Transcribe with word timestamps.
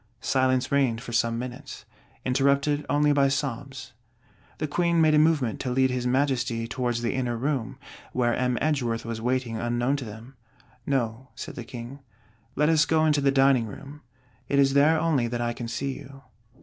Silence 0.23 0.71
reigned 0.71 0.99
for 0.99 1.11
some 1.11 1.37
minutes; 1.37 1.85
interrupted 2.25 2.83
only 2.89 3.13
by 3.13 3.27
sobs. 3.27 3.93
The 4.57 4.65
Queen 4.67 4.99
made 4.99 5.13
a 5.13 5.19
movement 5.19 5.59
to 5.59 5.69
lead 5.69 5.91
his 5.91 6.07
Majesty 6.07 6.67
towards 6.67 7.03
the 7.03 7.13
inner 7.13 7.37
room, 7.37 7.77
where 8.11 8.33
M. 8.35 8.57
Edgeworth 8.59 9.05
was 9.05 9.21
waiting 9.21 9.57
unknown 9.57 9.97
to 9.97 10.05
them: 10.05 10.33
'No', 10.87 11.29
said 11.35 11.53
the 11.53 11.63
King, 11.63 11.99
'let 12.55 12.67
us 12.67 12.87
go 12.87 13.05
into 13.05 13.21
the 13.21 13.29
dining 13.29 13.67
room; 13.67 14.01
it 14.49 14.57
is 14.57 14.73
there 14.73 14.99
only 14.99 15.27
that 15.27 15.39
I 15.39 15.53
can 15.53 15.67
see 15.67 15.99
you.' 15.99 16.23